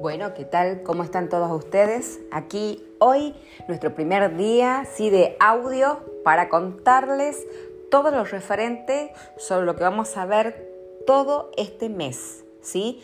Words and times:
Bueno, 0.00 0.32
¿qué 0.32 0.44
tal? 0.44 0.84
¿Cómo 0.84 1.02
están 1.02 1.28
todos 1.28 1.50
ustedes? 1.50 2.20
Aquí 2.30 2.86
hoy 3.00 3.34
nuestro 3.66 3.96
primer 3.96 4.36
día, 4.36 4.86
sí, 4.94 5.10
de 5.10 5.36
audio 5.40 5.98
para 6.22 6.48
contarles 6.48 7.44
todo 7.90 8.12
lo 8.12 8.22
referente 8.22 9.12
sobre 9.38 9.66
lo 9.66 9.74
que 9.74 9.82
vamos 9.82 10.16
a 10.16 10.24
ver 10.24 10.72
todo 11.04 11.50
este 11.56 11.88
mes, 11.88 12.44
¿sí? 12.60 13.02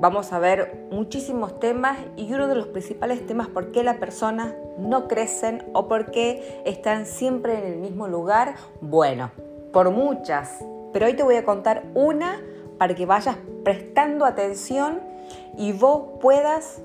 Vamos 0.00 0.32
a 0.32 0.40
ver 0.40 0.88
muchísimos 0.90 1.60
temas 1.60 1.96
y 2.16 2.32
uno 2.32 2.48
de 2.48 2.56
los 2.56 2.66
principales 2.66 3.24
temas 3.24 3.46
por 3.46 3.70
qué 3.70 3.84
las 3.84 3.98
personas 3.98 4.52
no 4.78 5.06
crecen 5.06 5.64
o 5.74 5.86
por 5.86 6.10
qué 6.10 6.60
están 6.66 7.06
siempre 7.06 7.56
en 7.56 7.72
el 7.72 7.78
mismo 7.78 8.08
lugar. 8.08 8.56
Bueno, 8.80 9.30
por 9.72 9.92
muchas, 9.92 10.58
pero 10.92 11.06
hoy 11.06 11.14
te 11.14 11.22
voy 11.22 11.36
a 11.36 11.44
contar 11.44 11.84
una 11.94 12.42
para 12.78 12.96
que 12.96 13.06
vayas 13.06 13.36
prestando 13.62 14.24
atención 14.24 15.11
y 15.56 15.72
vos 15.72 16.18
puedas 16.20 16.80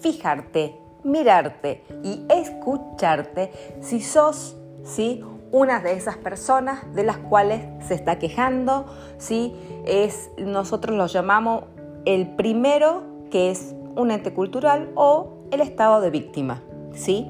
fijarte, 0.00 0.78
mirarte 1.04 1.84
y 2.02 2.24
escucharte 2.28 3.52
si 3.80 4.00
sos, 4.00 4.56
¿sí? 4.84 5.24
una 5.50 5.80
de 5.80 5.92
esas 5.92 6.16
personas 6.16 6.92
de 6.94 7.04
las 7.04 7.18
cuales 7.18 7.62
se 7.86 7.94
está 7.94 8.18
quejando, 8.18 8.86
¿sí? 9.18 9.54
es, 9.86 10.30
nosotros 10.36 10.96
lo 10.96 11.06
llamamos 11.06 11.64
el 12.04 12.28
primero, 12.36 13.02
que 13.30 13.50
es 13.50 13.74
un 13.96 14.10
ente 14.10 14.32
cultural, 14.34 14.90
o 14.94 15.38
el 15.50 15.60
estado 15.60 16.00
de 16.00 16.10
víctima, 16.10 16.62
¿sí? 16.92 17.26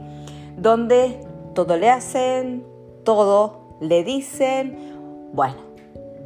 donde 0.57 1.21
todo 1.55 1.77
le 1.77 1.91
hacen, 1.91 2.65
todo 3.05 3.77
le 3.81 4.03
dicen, 4.03 5.31
bueno, 5.33 5.57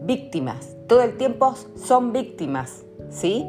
víctimas, 0.02 0.74
todo 0.88 1.02
el 1.02 1.16
tiempo 1.16 1.54
son 1.76 2.12
víctimas, 2.12 2.82
¿sí? 3.10 3.46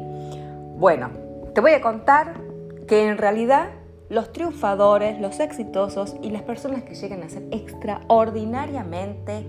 Bueno, 0.76 1.10
te 1.54 1.60
voy 1.60 1.70
a 1.70 1.80
contar 1.80 2.40
que 2.88 3.06
en 3.06 3.16
realidad 3.16 3.68
los 4.08 4.32
triunfadores, 4.32 5.20
los 5.20 5.38
exitosos 5.38 6.16
y 6.20 6.30
las 6.30 6.42
personas 6.42 6.82
que 6.82 6.96
llegan 6.96 7.22
a 7.22 7.28
ser 7.28 7.44
extraordinariamente 7.52 9.46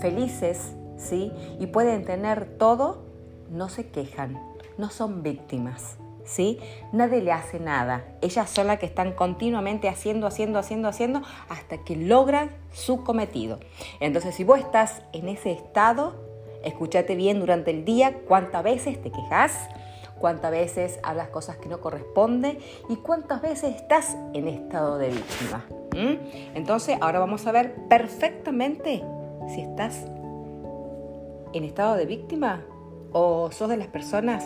felices, 0.00 0.76
¿sí? 0.96 1.32
Y 1.58 1.66
pueden 1.66 2.04
tener 2.04 2.56
todo, 2.58 3.02
no 3.50 3.68
se 3.68 3.88
quejan, 3.88 4.40
no 4.78 4.88
son 4.90 5.22
víctimas. 5.24 5.98
¿Sí? 6.24 6.60
Nadie 6.92 7.22
le 7.22 7.32
hace 7.32 7.58
nada. 7.58 8.04
Ellas 8.20 8.50
son 8.50 8.66
las 8.66 8.78
que 8.78 8.84
están 8.84 9.14
continuamente 9.14 9.88
haciendo, 9.88 10.26
haciendo, 10.26 10.58
haciendo, 10.58 10.86
haciendo 10.88 11.22
hasta 11.48 11.78
que 11.78 11.96
logran 11.96 12.50
su 12.70 13.02
cometido. 13.02 13.60
Entonces, 13.98 14.34
si 14.34 14.44
vos 14.44 14.58
estás 14.58 15.00
en 15.14 15.30
ese 15.30 15.52
estado, 15.52 16.22
escúchate 16.62 17.14
bien 17.14 17.40
durante 17.40 17.70
el 17.70 17.86
día 17.86 18.18
cuántas 18.28 18.62
veces 18.62 19.00
te 19.00 19.10
quejas, 19.10 19.70
cuántas 20.18 20.50
veces 20.50 20.98
hablas 21.02 21.28
cosas 21.28 21.56
que 21.56 21.68
no 21.68 21.80
corresponden 21.80 22.58
y 22.88 22.96
cuántas 22.96 23.42
veces 23.42 23.76
estás 23.76 24.16
en 24.34 24.48
estado 24.48 24.98
de 24.98 25.08
víctima. 25.08 25.64
Entonces, 26.54 26.96
ahora 27.00 27.18
vamos 27.18 27.46
a 27.46 27.52
ver 27.52 27.74
perfectamente 27.88 29.02
si 29.48 29.62
estás 29.62 30.04
en 31.52 31.64
estado 31.64 31.96
de 31.96 32.06
víctima 32.06 32.62
o 33.12 33.50
sos 33.50 33.68
de 33.68 33.76
las 33.76 33.88
personas 33.88 34.44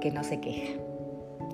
que 0.00 0.10
no 0.10 0.24
se 0.24 0.40
quejan. 0.40 0.80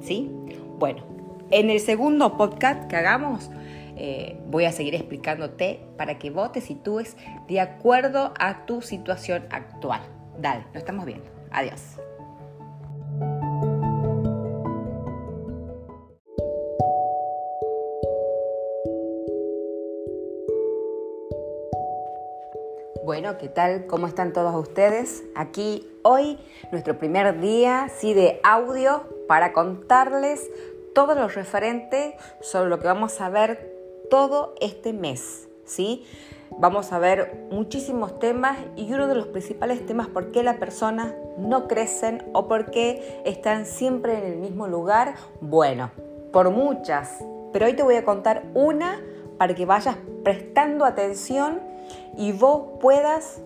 ¿Sí? 0.02 0.30
Bueno, 0.78 1.02
en 1.50 1.70
el 1.70 1.80
segundo 1.80 2.36
podcast 2.36 2.88
que 2.88 2.96
hagamos, 2.96 3.50
eh, 3.96 4.40
voy 4.46 4.64
a 4.64 4.72
seguir 4.72 4.94
explicándote 4.94 5.80
para 5.96 6.18
que 6.18 6.30
vos 6.30 6.52
te 6.52 6.60
sitúes 6.60 7.16
de 7.48 7.60
acuerdo 7.60 8.32
a 8.38 8.66
tu 8.66 8.82
situación 8.82 9.46
actual. 9.50 10.00
Dale, 10.38 10.64
nos 10.66 10.76
estamos 10.76 11.04
viendo. 11.04 11.30
Adiós. 11.50 11.98
Bueno, 23.04 23.36
¿qué 23.36 23.50
tal? 23.50 23.86
¿Cómo 23.86 24.06
están 24.06 24.32
todos 24.32 24.54
ustedes? 24.54 25.24
Aquí 25.34 25.86
hoy 26.04 26.38
nuestro 26.72 26.96
primer 26.96 27.38
día, 27.38 27.90
sí, 27.94 28.14
de 28.14 28.40
audio 28.42 29.02
para 29.28 29.52
contarles 29.52 30.50
todo 30.94 31.14
lo 31.14 31.28
referente 31.28 32.16
sobre 32.40 32.70
lo 32.70 32.78
que 32.78 32.86
vamos 32.86 33.20
a 33.20 33.28
ver 33.28 33.76
todo 34.08 34.54
este 34.62 34.94
mes, 34.94 35.50
¿sí? 35.66 36.06
Vamos 36.58 36.92
a 36.92 36.98
ver 36.98 37.46
muchísimos 37.50 38.18
temas 38.18 38.56
y 38.74 38.90
uno 38.90 39.06
de 39.06 39.16
los 39.16 39.26
principales 39.26 39.84
temas 39.84 40.06
por 40.08 40.32
qué 40.32 40.42
las 40.42 40.56
personas 40.56 41.12
no 41.36 41.68
crecen 41.68 42.24
o 42.32 42.48
por 42.48 42.70
qué 42.70 43.20
están 43.26 43.66
siempre 43.66 44.16
en 44.16 44.24
el 44.32 44.38
mismo 44.38 44.66
lugar. 44.66 45.16
Bueno, 45.42 45.90
por 46.32 46.48
muchas, 46.48 47.22
pero 47.52 47.66
hoy 47.66 47.74
te 47.74 47.82
voy 47.82 47.96
a 47.96 48.04
contar 48.06 48.44
una 48.54 48.98
para 49.36 49.54
que 49.54 49.66
vayas 49.66 49.98
prestando 50.24 50.86
atención 50.86 51.73
y 52.16 52.32
vos 52.32 52.78
puedas 52.80 53.40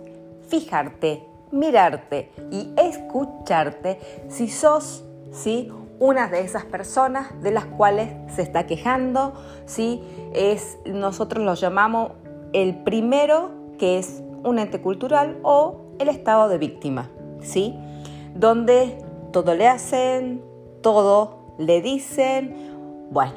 fijarte, 0.49 1.27
mirarte 1.51 2.31
y 2.51 2.73
escucharte 2.77 3.99
si 4.29 4.49
sos, 4.49 5.05
¿sí? 5.31 5.73
una 5.99 6.29
de 6.29 6.41
esas 6.41 6.65
personas 6.65 7.41
de 7.43 7.51
las 7.51 7.65
cuales 7.65 8.11
se 8.35 8.43
está 8.43 8.67
quejando, 8.67 9.35
¿sí? 9.67 10.03
es, 10.33 10.79
nosotros 10.87 11.45
lo 11.45 11.55
llamamos 11.55 12.13
el 12.53 12.77
primero, 12.83 13.51
que 13.79 13.99
es 13.99 14.23
un 14.45 14.59
ente 14.59 14.81
cultural, 14.81 15.39
o 15.43 15.81
el 15.99 16.09
estado 16.09 16.49
de 16.49 16.59
víctima, 16.59 17.11
¿sí? 17.41 17.75
donde 18.35 18.99
todo 19.33 19.55
le 19.55 19.67
hacen, 19.67 20.43
todo 20.81 21.55
le 21.59 21.83
dicen, 21.83 23.09
bueno, 23.11 23.35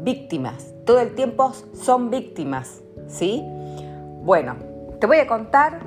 víctimas, 0.00 0.72
todo 0.86 1.00
el 1.00 1.14
tiempo 1.14 1.52
son 1.74 2.10
víctimas, 2.10 2.80
¿sí? 3.06 3.44
Bueno, 4.22 4.54
te 5.00 5.08
voy 5.08 5.16
a 5.16 5.26
contar 5.26 5.80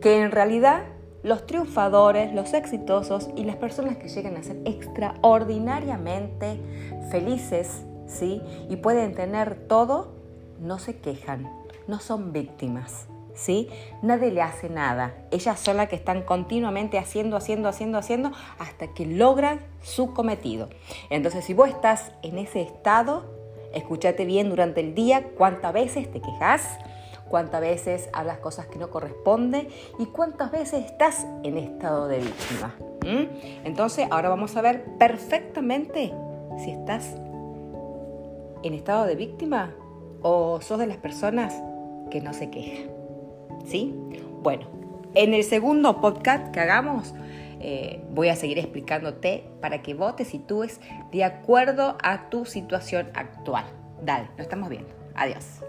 que 0.00 0.22
en 0.22 0.30
realidad 0.30 0.84
los 1.24 1.44
triunfadores, 1.44 2.32
los 2.32 2.54
exitosos 2.54 3.28
y 3.34 3.42
las 3.42 3.56
personas 3.56 3.96
que 3.96 4.08
llegan 4.08 4.36
a 4.36 4.44
ser 4.44 4.58
extraordinariamente 4.64 6.60
felices, 7.10 7.82
¿sí? 8.06 8.42
Y 8.68 8.76
pueden 8.76 9.16
tener 9.16 9.66
todo, 9.66 10.12
no 10.60 10.78
se 10.78 11.00
quejan, 11.00 11.52
no 11.88 11.98
son 11.98 12.32
víctimas. 12.32 13.08
¿Sí? 13.34 13.68
Nadie 14.02 14.30
le 14.32 14.42
hace 14.42 14.68
nada. 14.68 15.14
Ellas 15.30 15.58
son 15.58 15.78
las 15.78 15.88
que 15.88 15.96
están 15.96 16.22
continuamente 16.22 16.98
haciendo, 16.98 17.36
haciendo, 17.36 17.68
haciendo, 17.68 17.96
haciendo 17.96 18.32
hasta 18.58 18.88
que 18.88 19.06
logran 19.06 19.60
su 19.80 20.12
cometido. 20.12 20.68
Entonces, 21.08 21.44
si 21.44 21.54
vos 21.54 21.68
estás 21.70 22.12
en 22.22 22.38
ese 22.38 22.60
estado, 22.60 23.24
escúchate 23.72 24.26
bien 24.26 24.50
durante 24.50 24.80
el 24.80 24.94
día 24.94 25.28
cuántas 25.38 25.72
veces 25.72 26.10
te 26.12 26.20
quejas, 26.20 26.78
cuántas 27.30 27.60
veces 27.60 28.10
hablas 28.12 28.38
cosas 28.38 28.66
que 28.66 28.78
no 28.78 28.90
corresponden 28.90 29.68
y 29.98 30.06
cuántas 30.06 30.50
veces 30.50 30.84
estás 30.84 31.26
en 31.44 31.56
estado 31.56 32.08
de 32.08 32.18
víctima. 32.18 32.74
Entonces, 33.64 34.06
ahora 34.10 34.28
vamos 34.28 34.56
a 34.56 34.62
ver 34.62 34.84
perfectamente 34.98 36.12
si 36.58 36.72
estás 36.72 37.14
en 38.62 38.74
estado 38.74 39.06
de 39.06 39.14
víctima 39.14 39.74
o 40.22 40.60
sos 40.60 40.78
de 40.78 40.86
las 40.86 40.98
personas 40.98 41.54
que 42.10 42.20
no 42.20 42.34
se 42.34 42.50
quejan. 42.50 42.90
¿Sí? 43.64 43.94
Bueno, 44.42 44.66
en 45.14 45.32
el 45.32 45.44
segundo 45.44 46.00
podcast 46.00 46.52
que 46.52 46.60
hagamos, 46.60 47.14
eh, 47.60 48.02
voy 48.10 48.28
a 48.28 48.36
seguir 48.36 48.58
explicándote 48.58 49.44
para 49.60 49.82
que 49.82 49.94
vos 49.94 50.16
te 50.16 50.24
sitúes 50.24 50.80
de 51.12 51.24
acuerdo 51.24 51.96
a 52.02 52.28
tu 52.28 52.44
situación 52.44 53.10
actual. 53.14 53.64
Dale, 54.02 54.28
nos 54.30 54.40
estamos 54.40 54.68
viendo. 54.68 54.90
Adiós. 55.14 55.60